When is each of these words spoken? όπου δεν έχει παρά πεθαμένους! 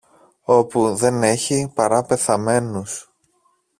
όπου 0.43 0.95
δεν 0.95 1.23
έχει 1.23 1.71
παρά 1.73 2.03
πεθαμένους! 2.05 3.11